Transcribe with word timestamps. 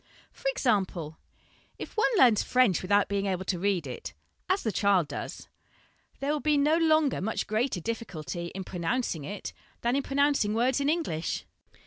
For 0.31 0.47
example: 0.49 1.19
"If 1.77 1.95
one 1.95 2.09
learns 2.17 2.41
French 2.41 2.81
without 2.81 3.07
being 3.07 3.27
able 3.27 3.45
to 3.45 3.59
read 3.59 3.85
it 3.85 4.15
as 4.49 4.63
the 4.63 4.71
child 4.71 5.07
does 5.09 5.47
there 6.19 6.31
will 6.31 6.39
be 6.39 6.57
no 6.57 6.75
longer 6.77 7.21
much 7.21 7.45
greater 7.45 7.79
difficulty 7.79 8.47
in 8.55 8.63
pronouncing 8.63 9.23
it 9.23 9.53
than 9.81 9.95
in 9.95 10.01
pronouncing 10.01 10.55
words 10.55 10.81
in 10.81 10.89
English. 10.89 11.45